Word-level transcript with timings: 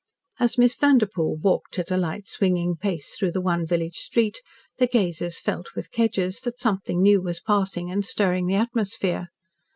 As 0.39 0.57
Miss 0.57 0.73
Vanderpoel 0.73 1.35
walked 1.37 1.77
at 1.77 1.91
a 1.91 1.95
light, 1.95 2.27
swinging 2.27 2.75
pace 2.75 3.15
through 3.15 3.33
the 3.33 3.39
one 3.39 3.67
village 3.67 3.97
street 3.97 4.41
the 4.79 4.87
gazers 4.87 5.37
felt 5.37 5.75
with 5.75 5.91
Kedgers 5.91 6.41
that 6.41 6.57
something 6.57 7.03
new 7.03 7.21
was 7.21 7.39
passing 7.39 7.91
and 7.91 8.03
stirring 8.03 8.47
the 8.47 8.55
atmosphere. 8.55 9.27